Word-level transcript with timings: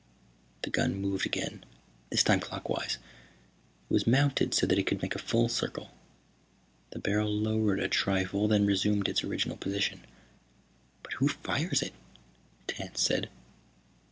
The 0.63 0.71
gun 0.71 0.95
moved 0.95 1.27
again, 1.27 1.63
this 2.09 2.23
time 2.23 2.39
clockwise. 2.39 2.97
It 3.87 3.93
was 3.93 4.07
mounted 4.07 4.51
so 4.55 4.65
that 4.65 4.79
it 4.79 4.87
could 4.87 5.03
make 5.03 5.13
a 5.13 5.19
full 5.19 5.47
circle. 5.47 5.91
The 6.89 6.97
barrel 6.97 7.31
lowered 7.31 7.79
a 7.79 7.87
trifle, 7.87 8.47
then 8.47 8.65
resumed 8.65 9.07
its 9.07 9.23
original 9.23 9.57
position. 9.57 10.01
"But 11.03 11.13
who 11.21 11.27
fires 11.27 11.83
it?" 11.83 11.93
Tance 12.67 12.99
said. 12.99 13.29